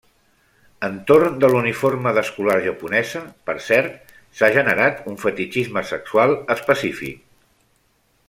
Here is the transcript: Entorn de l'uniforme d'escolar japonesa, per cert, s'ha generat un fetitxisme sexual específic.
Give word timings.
Entorn 0.85 1.35
de 1.43 1.49
l'uniforme 1.55 2.13
d'escolar 2.17 2.55
japonesa, 2.63 3.21
per 3.49 3.55
cert, 3.67 4.15
s'ha 4.39 4.49
generat 4.57 5.05
un 5.13 5.21
fetitxisme 5.27 5.87
sexual 5.93 6.35
específic. 6.57 7.23